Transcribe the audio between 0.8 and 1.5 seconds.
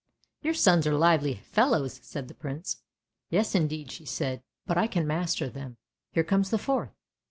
are lively